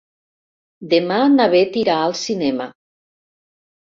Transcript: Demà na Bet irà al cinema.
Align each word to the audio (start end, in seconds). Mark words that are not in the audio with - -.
Demà 0.93 1.19
na 1.33 1.45
Bet 1.51 1.77
irà 1.83 1.97
al 2.05 2.17
cinema. 2.21 2.69